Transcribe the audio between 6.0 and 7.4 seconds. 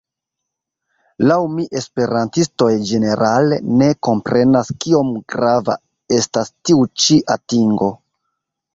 estas tiu ĉi